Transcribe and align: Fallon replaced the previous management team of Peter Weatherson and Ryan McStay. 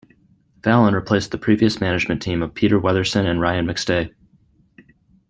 Fallon 0.63 0.95
replaced 0.95 1.29
the 1.29 1.37
previous 1.37 1.79
management 1.79 2.23
team 2.23 2.41
of 2.41 2.55
Peter 2.55 2.79
Weatherson 2.79 3.29
and 3.29 3.39
Ryan 3.39 3.67
McStay. 3.67 4.11